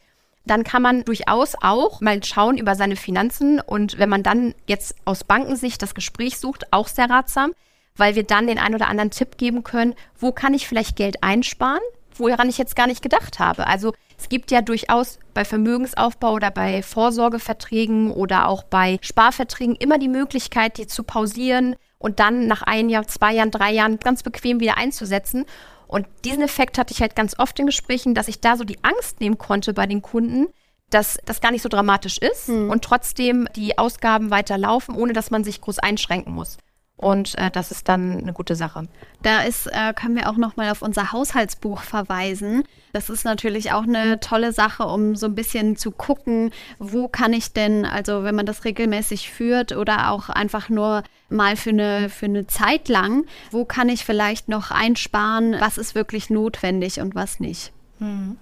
[0.45, 4.97] Dann kann man durchaus auch mal schauen über seine Finanzen und wenn man dann jetzt
[5.05, 7.53] aus Bankensicht das Gespräch sucht, auch sehr ratsam,
[7.97, 11.23] weil wir dann den ein oder anderen Tipp geben können, wo kann ich vielleicht Geld
[11.23, 11.83] einsparen,
[12.17, 13.67] woran ich jetzt gar nicht gedacht habe.
[13.67, 19.99] Also es gibt ja durchaus bei Vermögensaufbau oder bei Vorsorgeverträgen oder auch bei Sparverträgen immer
[19.99, 24.23] die Möglichkeit, die zu pausieren und dann nach ein Jahr, zwei Jahren, drei Jahren ganz
[24.23, 25.45] bequem wieder einzusetzen.
[25.87, 28.83] Und diesen Effekt hatte ich halt ganz oft in Gesprächen, dass ich da so die
[28.83, 30.47] Angst nehmen konnte bei den Kunden,
[30.91, 32.71] dass das gar nicht so dramatisch ist mhm.
[32.71, 36.59] und trotzdem die Ausgaben weiterlaufen, ohne dass man sich groß einschränken muss.
[37.03, 38.87] Und äh, das ist dann eine gute Sache.
[39.23, 42.63] Da ist, äh, können wir auch nochmal auf unser Haushaltsbuch verweisen.
[42.93, 47.33] Das ist natürlich auch eine tolle Sache, um so ein bisschen zu gucken, wo kann
[47.33, 52.09] ich denn, also wenn man das regelmäßig führt oder auch einfach nur mal für eine,
[52.09, 57.17] für eine Zeit lang, wo kann ich vielleicht noch einsparen, was ist wirklich notwendig und
[57.17, 57.73] was nicht.
[57.99, 58.37] Hm.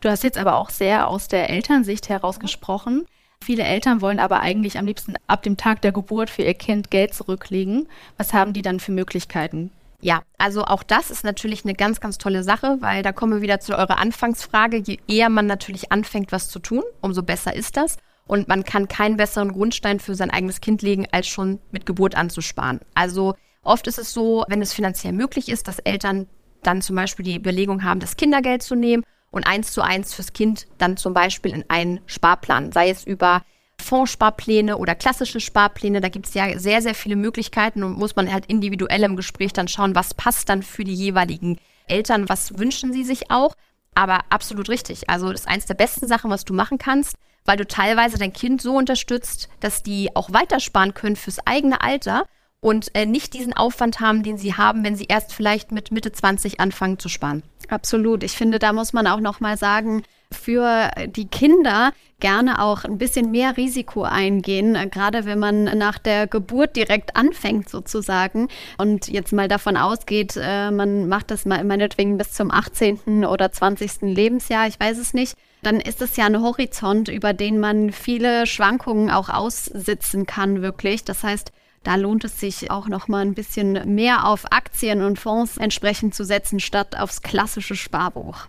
[0.00, 3.04] Du hast jetzt aber auch sehr aus der Elternsicht heraus gesprochen.
[3.44, 6.90] Viele Eltern wollen aber eigentlich am liebsten ab dem Tag der Geburt für ihr Kind
[6.90, 7.88] Geld zurücklegen.
[8.16, 9.70] Was haben die dann für Möglichkeiten?
[10.00, 13.42] Ja, also auch das ist natürlich eine ganz, ganz tolle Sache, weil da kommen wir
[13.42, 14.78] wieder zu eurer Anfangsfrage.
[14.78, 17.96] Je eher man natürlich anfängt, was zu tun, umso besser ist das.
[18.26, 22.16] Und man kann keinen besseren Grundstein für sein eigenes Kind legen, als schon mit Geburt
[22.16, 22.80] anzusparen.
[22.94, 26.26] Also oft ist es so, wenn es finanziell möglich ist, dass Eltern
[26.62, 29.04] dann zum Beispiel die Überlegung haben, das Kindergeld zu nehmen
[29.36, 33.42] und eins zu eins fürs Kind dann zum Beispiel in einen Sparplan, sei es über
[33.80, 36.00] Fondssparpläne oder klassische Sparpläne.
[36.00, 39.52] Da gibt es ja sehr, sehr viele Möglichkeiten und muss man halt individuell im Gespräch
[39.52, 43.54] dann schauen, was passt dann für die jeweiligen Eltern, was wünschen sie sich auch.
[43.94, 45.08] Aber absolut richtig.
[45.10, 48.32] Also das ist eins der besten Sachen, was du machen kannst, weil du teilweise dein
[48.32, 52.24] Kind so unterstützt, dass die auch weitersparen können fürs eigene Alter
[52.60, 56.12] und äh, nicht diesen Aufwand haben, den sie haben, wenn sie erst vielleicht mit Mitte
[56.12, 57.42] 20 anfangen zu sparen.
[57.68, 58.22] Absolut.
[58.22, 62.98] Ich finde, da muss man auch noch mal sagen, für die Kinder gerne auch ein
[62.98, 69.08] bisschen mehr Risiko eingehen, äh, gerade wenn man nach der Geburt direkt anfängt sozusagen und
[69.08, 73.26] jetzt mal davon ausgeht, äh, man macht das mal meinetwegen bis zum 18.
[73.26, 74.14] oder 20.
[74.14, 78.46] Lebensjahr, ich weiß es nicht, dann ist es ja ein Horizont, über den man viele
[78.46, 81.04] Schwankungen auch aussitzen kann, wirklich.
[81.04, 81.52] Das heißt,
[81.86, 86.16] da lohnt es sich auch noch mal ein bisschen mehr auf Aktien und Fonds entsprechend
[86.16, 88.48] zu setzen, statt aufs klassische Sparbuch.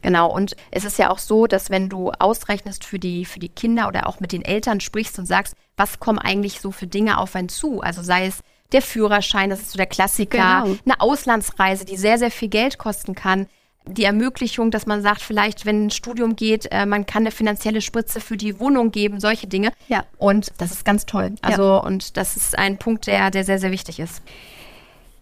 [0.00, 3.50] Genau, und es ist ja auch so, dass wenn du ausrechnest für die, für die
[3.50, 7.18] Kinder oder auch mit den Eltern sprichst und sagst, was kommen eigentlich so für Dinge
[7.18, 7.82] auf einen zu?
[7.82, 8.40] Also sei es
[8.72, 10.78] der Führerschein, das ist so der Klassiker, genau.
[10.86, 13.48] eine Auslandsreise, die sehr, sehr viel Geld kosten kann,
[13.88, 17.80] die Ermöglichung, dass man sagt, vielleicht, wenn ein Studium geht, äh, man kann eine finanzielle
[17.80, 19.72] Spritze für die Wohnung geben, solche Dinge.
[19.88, 20.04] Ja.
[20.18, 21.34] Und das ist ganz toll.
[21.42, 21.76] Also, ja.
[21.78, 24.22] und das ist ein Punkt, der, der sehr, sehr wichtig ist.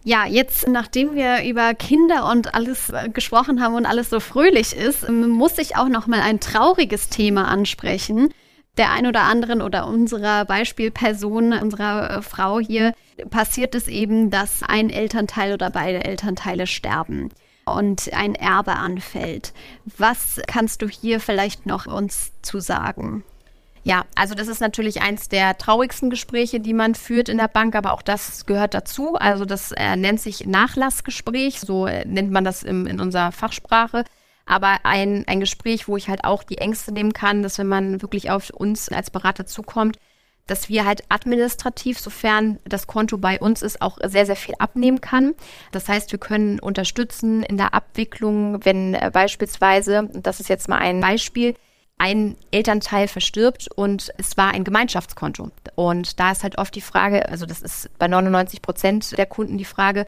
[0.03, 4.75] Ja, jetzt, nachdem wir über Kinder und alles äh, gesprochen haben und alles so fröhlich
[4.75, 8.29] ist, muss ich auch noch mal ein trauriges Thema ansprechen.
[8.77, 12.93] Der ein oder anderen oder unserer Beispielperson, unserer äh, Frau hier,
[13.31, 17.31] passiert es eben, dass ein Elternteil oder beide Elternteile sterben
[17.73, 19.53] und ein Erbe anfällt.
[19.97, 23.23] Was kannst du hier vielleicht noch uns zu sagen?
[23.83, 27.73] Ja, also das ist natürlich eins der traurigsten Gespräche, die man führt in der Bank,
[27.73, 29.15] aber auch das gehört dazu.
[29.15, 34.03] Also das äh, nennt sich Nachlassgespräch, so äh, nennt man das im, in unserer Fachsprache.
[34.45, 38.01] Aber ein, ein Gespräch, wo ich halt auch die Ängste nehmen kann, dass wenn man
[38.01, 39.97] wirklich auf uns als Berater zukommt,
[40.47, 45.01] dass wir halt administrativ, sofern das Konto bei uns ist, auch sehr, sehr viel abnehmen
[45.01, 45.35] kann.
[45.71, 50.79] Das heißt, wir können unterstützen in der Abwicklung, wenn äh, beispielsweise, das ist jetzt mal
[50.79, 51.55] ein Beispiel,
[51.97, 55.49] ein Elternteil verstirbt und es war ein Gemeinschaftskonto.
[55.75, 59.57] Und da ist halt oft die Frage, also das ist bei 99 Prozent der Kunden
[59.57, 60.05] die Frage,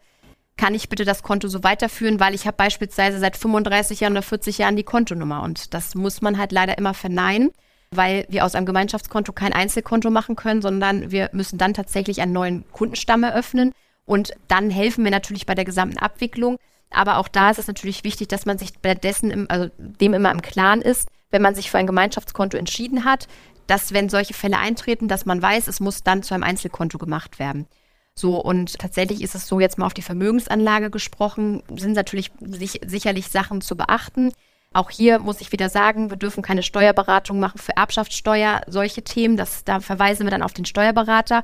[0.56, 4.22] kann ich bitte das Konto so weiterführen, weil ich habe beispielsweise seit 35 Jahren oder
[4.22, 7.52] 40 Jahren die Kontonummer und das muss man halt leider immer verneinen
[7.92, 12.34] weil wir aus einem Gemeinschaftskonto kein Einzelkonto machen können, sondern wir müssen dann tatsächlich einen
[12.34, 13.74] neuen Kundenstamm eröffnen
[14.06, 16.58] und dann helfen wir natürlich bei der gesamten Abwicklung.
[16.92, 20.14] Aber auch da ist es natürlich wichtig, dass man sich bei dessen, im, also dem
[20.14, 23.28] immer im Klaren ist, wenn man sich für ein Gemeinschaftskonto entschieden hat,
[23.68, 27.38] dass wenn solche Fälle eintreten, dass man weiß, es muss dann zu einem Einzelkonto gemacht
[27.38, 27.68] werden.
[28.16, 32.82] So, und tatsächlich ist es so, jetzt mal auf die Vermögensanlage gesprochen, sind natürlich sich,
[32.86, 34.34] sicherlich Sachen zu beachten.
[34.72, 39.36] Auch hier muss ich wieder sagen, wir dürfen keine Steuerberatung machen für Erbschaftssteuer, solche Themen.
[39.36, 41.44] Das, da verweisen wir dann auf den Steuerberater.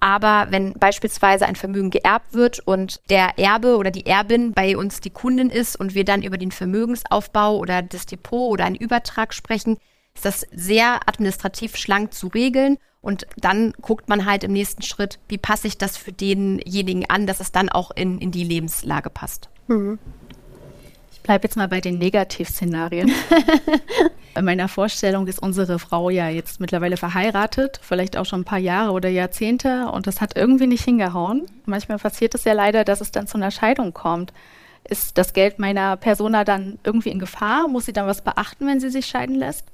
[0.00, 5.00] Aber wenn beispielsweise ein Vermögen geerbt wird und der Erbe oder die Erbin bei uns
[5.00, 9.32] die Kundin ist und wir dann über den Vermögensaufbau oder das Depot oder einen Übertrag
[9.32, 9.76] sprechen,
[10.14, 12.78] ist das sehr administrativ schlank zu regeln.
[13.00, 17.26] Und dann guckt man halt im nächsten Schritt, wie passe ich das für denjenigen an,
[17.26, 19.50] dass es dann auch in, in die Lebenslage passt.
[19.68, 19.98] Mhm
[21.22, 23.10] bleibe jetzt mal bei den Negativszenarien.
[24.34, 28.58] In meiner Vorstellung ist unsere Frau ja jetzt mittlerweile verheiratet, vielleicht auch schon ein paar
[28.58, 31.46] Jahre oder Jahrzehnte und das hat irgendwie nicht hingehauen.
[31.66, 34.32] Manchmal passiert es ja leider, dass es dann zu einer Scheidung kommt.
[34.88, 37.68] Ist das Geld meiner Persona dann irgendwie in Gefahr?
[37.68, 39.66] Muss sie dann was beachten, wenn sie sich scheiden lässt?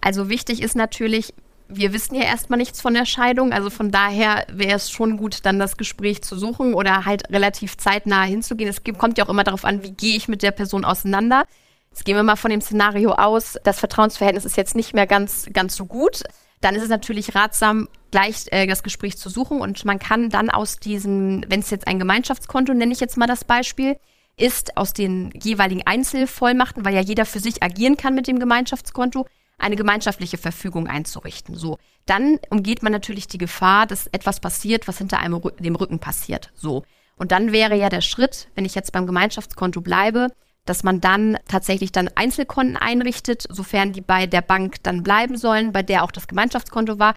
[0.00, 1.32] Also wichtig ist natürlich,
[1.68, 5.44] wir wissen ja erstmal nichts von der Scheidung, also von daher wäre es schon gut,
[5.44, 8.70] dann das Gespräch zu suchen oder halt relativ zeitnah hinzugehen.
[8.70, 11.44] Es kommt ja auch immer darauf an, wie gehe ich mit der Person auseinander.
[11.90, 15.48] Jetzt gehen wir mal von dem Szenario aus, das Vertrauensverhältnis ist jetzt nicht mehr ganz,
[15.52, 16.22] ganz so gut.
[16.60, 20.50] Dann ist es natürlich ratsam, gleich äh, das Gespräch zu suchen und man kann dann
[20.50, 23.96] aus diesem, wenn es jetzt ein Gemeinschaftskonto, nenne ich jetzt mal das Beispiel,
[24.36, 29.26] ist aus den jeweiligen Einzelvollmachten, weil ja jeder für sich agieren kann mit dem Gemeinschaftskonto,
[29.58, 31.54] eine gemeinschaftliche Verfügung einzurichten.
[31.56, 35.98] So, dann umgeht man natürlich die Gefahr, dass etwas passiert, was hinter einem dem Rücken
[35.98, 36.50] passiert.
[36.54, 36.84] So.
[37.16, 40.28] Und dann wäre ja der Schritt, wenn ich jetzt beim Gemeinschaftskonto bleibe,
[40.64, 45.72] dass man dann tatsächlich dann Einzelkonten einrichtet, sofern die bei der Bank dann bleiben sollen,
[45.72, 47.14] bei der auch das Gemeinschaftskonto war,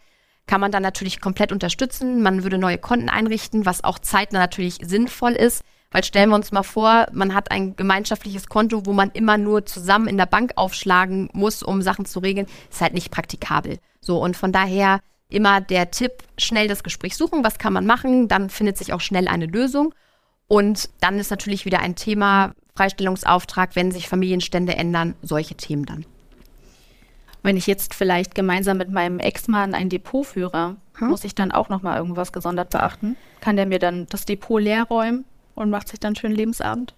[0.47, 2.23] kann man dann natürlich komplett unterstützen.
[2.23, 6.51] Man würde neue Konten einrichten, was auch zeitnah natürlich sinnvoll ist, Weil stellen wir uns
[6.51, 10.53] mal vor, man hat ein gemeinschaftliches Konto, wo man immer nur zusammen in der Bank
[10.55, 13.77] aufschlagen muss, um Sachen zu regeln, ist halt nicht praktikabel.
[13.99, 18.27] So, und von daher immer der Tipp, schnell das Gespräch suchen, was kann man machen,
[18.29, 19.93] dann findet sich auch schnell eine Lösung.
[20.47, 26.05] Und dann ist natürlich wieder ein Thema Freistellungsauftrag, wenn sich Familienstände ändern, solche Themen dann.
[27.43, 31.09] Wenn ich jetzt vielleicht gemeinsam mit meinem Ex-Mann ein Depot führe, hm?
[31.09, 33.17] muss ich dann auch nochmal irgendwas gesondert beachten?
[33.39, 35.25] Kann der mir dann das Depot leer räumen
[35.55, 36.95] und macht sich dann schön Lebensabend?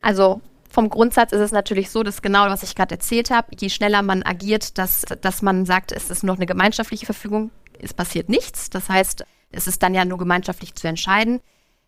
[0.00, 3.70] Also vom Grundsatz ist es natürlich so, dass genau, was ich gerade erzählt habe, je
[3.70, 8.28] schneller man agiert, dass, dass man sagt, es ist noch eine gemeinschaftliche Verfügung, es passiert
[8.28, 8.70] nichts.
[8.70, 11.40] Das heißt, es ist dann ja nur gemeinschaftlich zu entscheiden.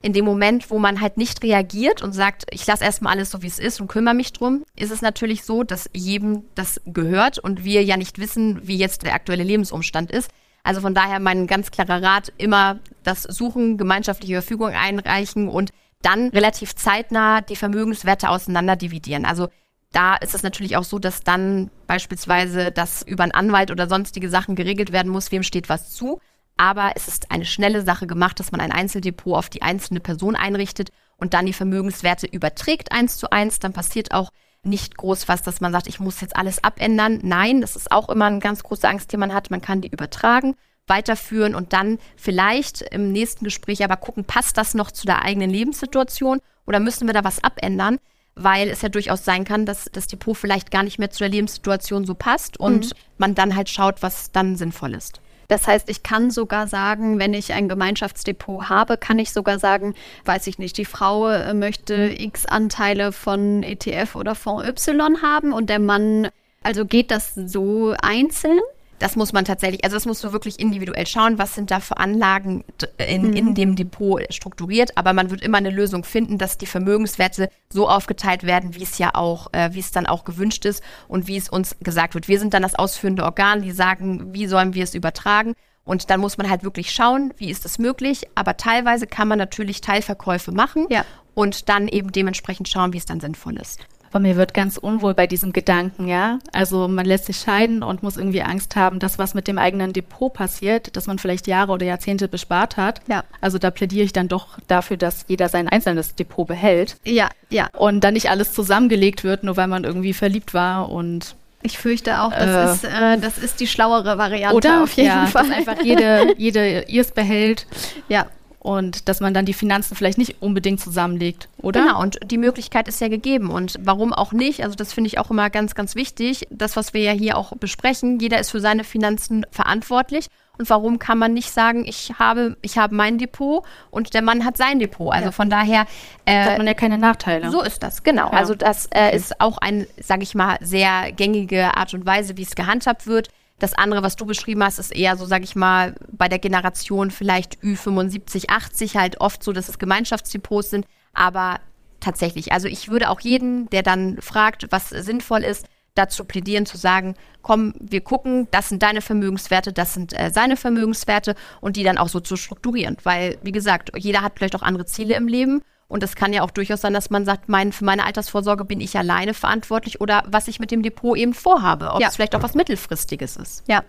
[0.03, 3.43] In dem Moment, wo man halt nicht reagiert und sagt, ich lasse erstmal alles so,
[3.43, 7.39] wie es ist und kümmere mich drum, ist es natürlich so, dass jedem das gehört
[7.39, 10.31] und wir ja nicht wissen, wie jetzt der aktuelle Lebensumstand ist.
[10.63, 15.71] Also von daher mein ganz klarer Rat, immer das Suchen, gemeinschaftliche Verfügung einreichen und
[16.03, 19.25] dann relativ zeitnah die Vermögenswerte auseinander dividieren.
[19.25, 19.49] Also
[19.93, 24.29] da ist es natürlich auch so, dass dann beispielsweise das über einen Anwalt oder sonstige
[24.29, 26.21] Sachen geregelt werden muss, wem steht was zu.
[26.57, 30.37] Aber es ist eine schnelle Sache gemacht, dass man ein Einzeldepot auf die einzelne Person
[30.37, 33.59] einrichtet und dann die Vermögenswerte überträgt eins zu eins.
[33.59, 34.31] Dann passiert auch
[34.63, 37.21] nicht groß was, dass man sagt, ich muss jetzt alles abändern.
[37.23, 39.51] Nein, das ist auch immer eine ganz große Angst, die man hat.
[39.51, 40.55] Man kann die übertragen,
[40.91, 45.49] weiterführen und dann vielleicht im nächsten Gespräch aber gucken, passt das noch zu der eigenen
[45.49, 47.99] Lebenssituation oder müssen wir da was abändern?
[48.35, 51.31] Weil es ja durchaus sein kann, dass das Depot vielleicht gar nicht mehr zu der
[51.31, 52.99] Lebenssituation so passt und mhm.
[53.17, 55.21] man dann halt schaut, was dann sinnvoll ist.
[55.51, 59.95] Das heißt, ich kann sogar sagen, wenn ich ein Gemeinschaftsdepot habe, kann ich sogar sagen,
[60.25, 65.53] weiß ich nicht, die Frau äh, möchte x Anteile von ETF oder Fonds Y haben
[65.53, 66.29] und der Mann,
[66.63, 68.61] also geht das so einzeln?
[69.01, 71.97] Das muss man tatsächlich, also das musst du wirklich individuell schauen, was sind da für
[71.97, 72.65] Anlagen
[72.99, 73.33] in, mhm.
[73.33, 74.97] in dem Depot strukturiert.
[74.99, 78.99] Aber man wird immer eine Lösung finden, dass die Vermögenswerte so aufgeteilt werden, wie es
[78.99, 82.29] ja auch, äh, wie es dann auch gewünscht ist und wie es uns gesagt wird.
[82.29, 85.55] Wir sind dann das ausführende Organ, die sagen, wie sollen wir es übertragen.
[85.85, 88.29] Und dann muss man halt wirklich schauen, wie ist das möglich.
[88.35, 91.07] Aber teilweise kann man natürlich Teilverkäufe machen ja.
[91.35, 93.81] und dann eben dementsprechend schauen, wie es dann sinnvoll ist.
[94.11, 96.41] Aber mir wird ganz unwohl bei diesem Gedanken, ja.
[96.53, 99.93] Also man lässt sich scheiden und muss irgendwie Angst haben, dass was mit dem eigenen
[99.93, 103.01] Depot passiert, dass man vielleicht Jahre oder Jahrzehnte bespart hat.
[103.07, 103.23] Ja.
[103.41, 106.97] Also da plädiere ich dann doch dafür, dass jeder sein einzelnes Depot behält.
[107.05, 107.69] Ja, ja.
[107.77, 112.23] Und dann nicht alles zusammengelegt wird, nur weil man irgendwie verliebt war und ich fürchte
[112.23, 114.83] auch, das, äh, ist, äh, das ist die schlauere Variante oder?
[114.83, 115.47] auf jeden ja, Fall.
[115.47, 117.67] Dass einfach jede, jede ihrs behält.
[118.09, 118.27] Ja
[118.61, 121.83] und dass man dann die Finanzen vielleicht nicht unbedingt zusammenlegt, oder?
[121.83, 124.63] Genau, und die Möglichkeit ist ja gegeben und warum auch nicht?
[124.63, 126.47] Also das finde ich auch immer ganz, ganz wichtig.
[126.51, 130.27] Das, was wir ja hier auch besprechen, jeder ist für seine Finanzen verantwortlich.
[130.59, 134.45] Und warum kann man nicht sagen, ich habe, ich habe mein Depot und der Mann
[134.45, 135.11] hat sein Depot?
[135.11, 135.33] Also ja.
[135.33, 135.87] von daher
[136.27, 137.51] äh, hat man ja keine Nachteile.
[137.51, 138.27] So ist das, genau.
[138.31, 138.33] Ja.
[138.33, 139.17] Also das äh, okay.
[139.17, 143.31] ist auch ein, sage ich mal, sehr gängige Art und Weise, wie es gehandhabt wird.
[143.61, 147.11] Das andere, was du beschrieben hast, ist eher so, sag ich mal, bei der Generation
[147.11, 150.87] vielleicht Ü75, 80 halt oft so, dass es Gemeinschaftsdepots sind.
[151.13, 151.61] Aber
[152.01, 156.77] tatsächlich, also ich würde auch jeden, der dann fragt, was sinnvoll ist, dazu plädieren zu
[156.77, 161.85] sagen, komm, wir gucken, das sind deine Vermögenswerte, das sind äh, seine Vermögenswerte und die
[161.85, 162.97] dann auch so zu strukturieren.
[163.03, 166.43] Weil, wie gesagt, jeder hat vielleicht auch andere Ziele im Leben und es kann ja
[166.43, 170.23] auch durchaus sein, dass man sagt, mein, für meine Altersvorsorge bin ich alleine verantwortlich oder
[170.29, 172.07] was ich mit dem Depot eben vorhabe, ob ja.
[172.07, 173.65] es vielleicht auch was Mittelfristiges ist.
[173.67, 173.83] Ja.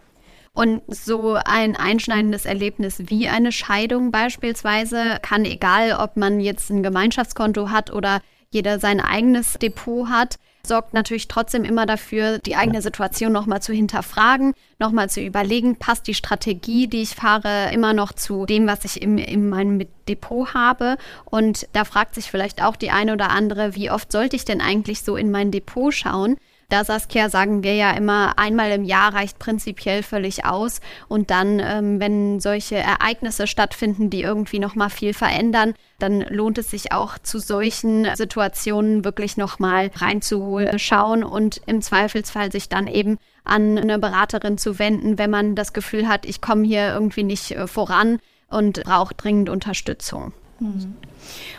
[0.54, 6.82] Und so ein einschneidendes Erlebnis wie eine Scheidung beispielsweise kann, egal ob man jetzt ein
[6.82, 12.82] Gemeinschaftskonto hat oder jeder sein eigenes Depot hat, sorgt natürlich trotzdem immer dafür, die eigene
[12.82, 18.14] Situation nochmal zu hinterfragen, nochmal zu überlegen, passt die Strategie, die ich fahre, immer noch
[18.14, 20.98] zu dem, was ich im, in meinem Depot habe.
[21.26, 24.62] Und da fragt sich vielleicht auch die eine oder andere, wie oft sollte ich denn
[24.62, 26.38] eigentlich so in mein Depot schauen?
[26.72, 30.80] Da Saskia sagen wir ja immer, einmal im Jahr reicht prinzipiell völlig aus.
[31.10, 36.72] Und dann, ähm, wenn solche Ereignisse stattfinden, die irgendwie nochmal viel verändern, dann lohnt es
[36.72, 43.78] sich auch zu solchen Situationen wirklich nochmal reinzuschauen und im Zweifelsfall sich dann eben an
[43.78, 47.68] eine Beraterin zu wenden, wenn man das Gefühl hat, ich komme hier irgendwie nicht äh,
[47.68, 50.32] voran und brauche dringend Unterstützung.
[50.60, 50.96] Hm.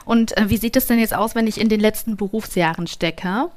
[0.06, 3.50] Und äh, wie sieht es denn jetzt aus, wenn ich in den letzten Berufsjahren stecke?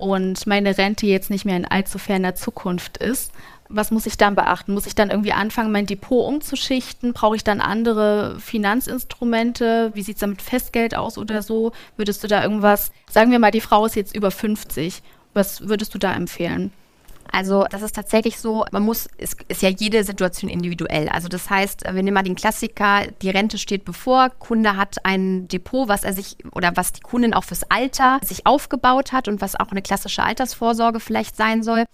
[0.00, 3.32] Und meine Rente jetzt nicht mehr in allzu ferner Zukunft ist,
[3.68, 4.74] was muss ich dann beachten?
[4.74, 7.12] Muss ich dann irgendwie anfangen, mein Depot umzuschichten?
[7.12, 9.92] Brauche ich dann andere Finanzinstrumente?
[9.94, 11.72] Wie sieht es da mit Festgeld aus oder so?
[11.96, 15.02] Würdest du da irgendwas, sagen wir mal, die Frau ist jetzt über 50,
[15.34, 16.72] was würdest du da empfehlen?
[17.32, 21.08] Also das ist tatsächlich so, man muss, es ist ja jede Situation individuell.
[21.08, 25.46] Also das heißt, wir nehmen mal den Klassiker, die Rente steht bevor, Kunde hat ein
[25.48, 29.40] Depot, was er sich oder was die Kundin auch fürs Alter sich aufgebaut hat und
[29.40, 31.84] was auch eine klassische Altersvorsorge vielleicht sein soll.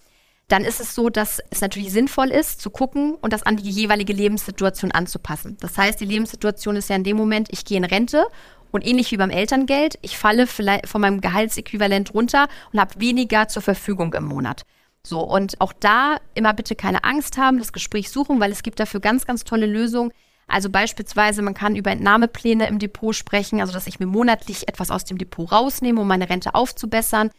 [0.47, 3.69] Dann ist es so, dass es natürlich sinnvoll ist, zu gucken und das an die
[3.69, 5.57] jeweilige Lebenssituation anzupassen.
[5.59, 8.25] Das heißt, die Lebenssituation ist ja in dem Moment, ich gehe in Rente
[8.71, 13.49] und ähnlich wie beim Elterngeld, ich falle vielleicht von meinem Gehaltsäquivalent runter und habe weniger
[13.49, 14.63] zur Verfügung im Monat.
[15.07, 18.77] So, und auch da immer bitte keine Angst haben, das Gespräch suchen, weil es gibt
[18.77, 20.11] dafür ganz, ganz tolle Lösungen.
[20.47, 24.91] Also beispielsweise, man kann über Entnahmepläne im Depot sprechen, also dass ich mir monatlich etwas
[24.91, 27.31] aus dem Depot rausnehme, um meine Rente aufzubessern.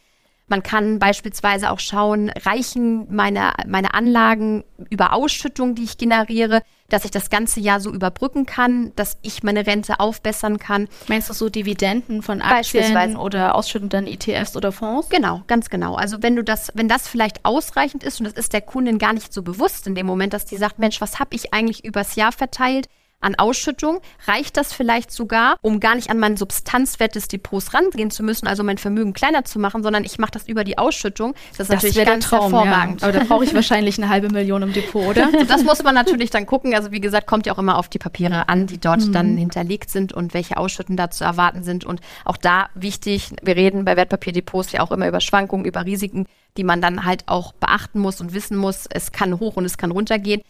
[0.48, 7.04] Man kann beispielsweise auch schauen, reichen meine, meine Anlagen über Ausschüttung, die ich generiere, dass
[7.04, 10.88] ich das ganze Jahr so überbrücken kann, dass ich meine Rente aufbessern kann.
[11.06, 15.10] Meinst du so Dividenden von Aktien oder ausschüttenden ETFs oder Fonds?
[15.10, 15.96] Genau, ganz genau.
[15.96, 19.12] Also wenn du das, wenn das vielleicht ausreichend ist und das ist der Kundin gar
[19.12, 22.16] nicht so bewusst in dem Moment, dass die sagt, Mensch, was habe ich eigentlich übers
[22.16, 22.88] Jahr verteilt?
[23.20, 24.00] An Ausschüttung.
[24.26, 28.46] Reicht das vielleicht sogar, um gar nicht an meinen Substanzwert des Depots rangehen zu müssen,
[28.46, 31.32] also mein Vermögen kleiner zu machen, sondern ich mache das über die Ausschüttung.
[31.32, 33.00] Das ist das natürlich ganz Traum, hervorragend.
[33.00, 33.08] Ja.
[33.08, 35.30] Aber da brauche ich wahrscheinlich eine halbe Million im Depot, oder?
[35.30, 36.74] So, das muss man natürlich dann gucken.
[36.74, 39.12] Also wie gesagt, kommt ja auch immer auf die Papiere an, die dort mhm.
[39.12, 41.84] dann hinterlegt sind und welche Ausschütten da zu erwarten sind.
[41.84, 46.26] Und auch da wichtig, wir reden bei Wertpapierdepots ja auch immer über Schwankungen, über Risiken,
[46.56, 48.86] die man dann halt auch beachten muss und wissen muss.
[48.88, 50.42] Es kann hoch und es kann runtergehen.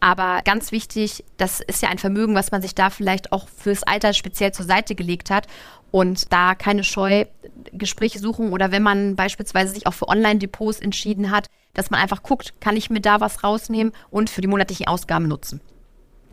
[0.00, 3.82] Aber ganz wichtig, das ist ja ein Vermögen, was man sich da vielleicht auch fürs
[3.82, 5.46] Alter speziell zur Seite gelegt hat.
[5.90, 7.24] Und da keine Scheu,
[7.72, 12.22] Gespräche suchen oder wenn man beispielsweise sich auch für Online-Depots entschieden hat, dass man einfach
[12.22, 15.60] guckt, kann ich mir da was rausnehmen und für die monatlichen Ausgaben nutzen.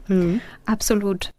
[0.08, 0.42] Hm.
[0.66, 1.32] Absolut.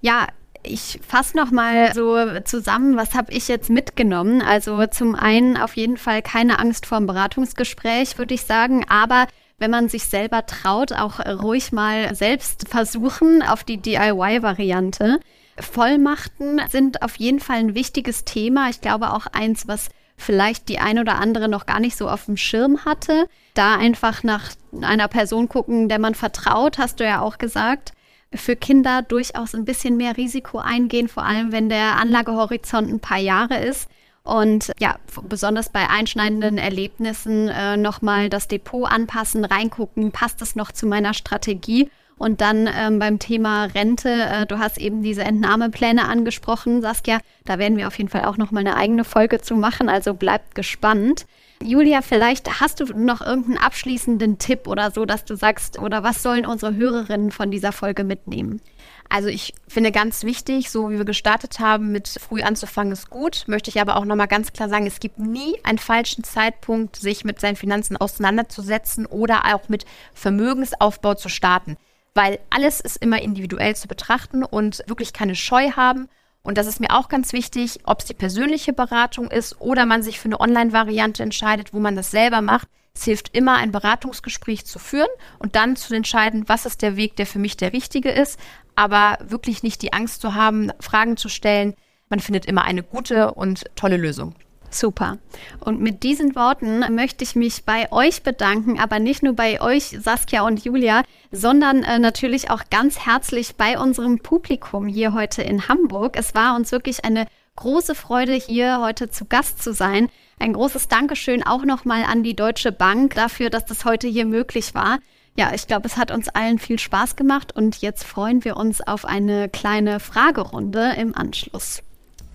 [0.00, 0.28] Ja,
[0.62, 4.40] ich fasse noch mal so zusammen, was habe ich jetzt mitgenommen?
[4.40, 9.26] Also zum einen auf jeden Fall keine Angst vor dem Beratungsgespräch, würde ich sagen, aber
[9.58, 15.20] wenn man sich selber traut, auch ruhig mal selbst versuchen auf die DIY-Variante.
[15.58, 18.68] Vollmachten sind auf jeden Fall ein wichtiges Thema.
[18.70, 22.26] Ich glaube auch eins, was vielleicht die ein oder andere noch gar nicht so auf
[22.26, 23.28] dem Schirm hatte.
[23.54, 27.92] Da einfach nach einer Person gucken, der man vertraut, hast du ja auch gesagt.
[28.32, 33.18] Für Kinder durchaus ein bisschen mehr Risiko eingehen, vor allem wenn der Anlagehorizont ein paar
[33.18, 33.88] Jahre ist.
[34.24, 34.96] Und ja,
[35.28, 41.12] besonders bei einschneidenden Erlebnissen äh, nochmal das Depot anpassen, reingucken, passt es noch zu meiner
[41.12, 41.90] Strategie?
[42.16, 47.18] Und dann ähm, beim Thema Rente, äh, du hast eben diese Entnahmepläne angesprochen, Saskia.
[47.44, 50.54] Da werden wir auf jeden Fall auch nochmal eine eigene Folge zu machen, also bleibt
[50.54, 51.26] gespannt.
[51.62, 56.22] Julia, vielleicht hast du noch irgendeinen abschließenden Tipp oder so, dass du sagst, oder was
[56.22, 58.60] sollen unsere Hörerinnen von dieser Folge mitnehmen?
[59.08, 63.44] Also ich finde ganz wichtig, so wie wir gestartet haben, mit früh anzufangen ist gut.
[63.46, 67.24] Möchte ich aber auch nochmal ganz klar sagen, es gibt nie einen falschen Zeitpunkt, sich
[67.24, 71.76] mit seinen Finanzen auseinanderzusetzen oder auch mit Vermögensaufbau zu starten.
[72.14, 76.08] Weil alles ist immer individuell zu betrachten und wirklich keine Scheu haben.
[76.42, 80.02] Und das ist mir auch ganz wichtig, ob es die persönliche Beratung ist oder man
[80.02, 82.68] sich für eine Online-Variante entscheidet, wo man das selber macht.
[82.94, 85.08] Es hilft immer, ein Beratungsgespräch zu führen
[85.40, 88.38] und dann zu entscheiden, was ist der Weg, der für mich der richtige ist
[88.76, 91.74] aber wirklich nicht die Angst zu haben, Fragen zu stellen.
[92.08, 94.34] Man findet immer eine gute und tolle Lösung.
[94.74, 95.18] Super.
[95.60, 99.96] Und mit diesen Worten möchte ich mich bei euch bedanken, aber nicht nur bei euch,
[100.00, 105.68] Saskia und Julia, sondern äh, natürlich auch ganz herzlich bei unserem Publikum hier heute in
[105.68, 106.16] Hamburg.
[106.18, 110.08] Es war uns wirklich eine große Freude, hier heute zu Gast zu sein.
[110.40, 114.74] Ein großes Dankeschön auch nochmal an die Deutsche Bank dafür, dass das heute hier möglich
[114.74, 114.98] war.
[115.36, 118.80] Ja, ich glaube, es hat uns allen viel Spaß gemacht und jetzt freuen wir uns
[118.80, 121.82] auf eine kleine Fragerunde im Anschluss.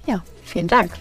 [0.05, 0.91] Ja, vielen Dank.